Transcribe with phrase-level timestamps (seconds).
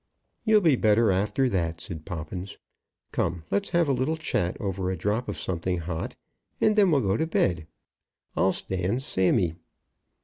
[0.45, 2.57] "You'll be better after that," said Poppins.
[3.11, 6.15] "Come, let's have a little chat over a drop of something hot,
[6.59, 7.67] and then we'll go to bed.
[8.35, 9.57] I'll stand Sammy."